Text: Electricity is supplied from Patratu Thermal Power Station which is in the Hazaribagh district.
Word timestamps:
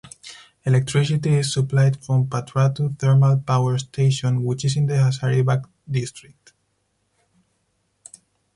Electricity 0.65 1.29
is 1.35 1.53
supplied 1.53 2.03
from 2.03 2.25
Patratu 2.25 2.97
Thermal 2.97 3.37
Power 3.37 3.77
Station 3.77 4.43
which 4.43 4.65
is 4.65 4.75
in 4.75 4.87
the 4.87 4.95
Hazaribagh 4.95 5.65
district. 5.91 6.53